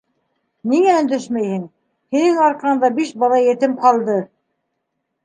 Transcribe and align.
Ниңә 0.71 0.93
өндәшмәйһең? 1.01 1.67
һинең 2.15 2.39
арҡанда 2.45 2.89
биш 3.01 3.13
бала 3.25 3.39
етем 3.49 3.77
ҡалды!.. 3.85 4.17